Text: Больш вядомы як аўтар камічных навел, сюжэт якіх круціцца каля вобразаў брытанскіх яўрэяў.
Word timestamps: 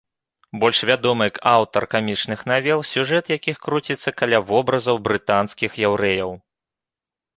Больш 0.61 0.77
вядомы 0.89 1.23
як 1.29 1.35
аўтар 1.57 1.85
камічных 1.93 2.39
навел, 2.51 2.79
сюжэт 2.93 3.25
якіх 3.37 3.61
круціцца 3.67 4.09
каля 4.23 4.39
вобразаў 4.51 4.95
брытанскіх 5.09 5.71
яўрэяў. 5.91 6.31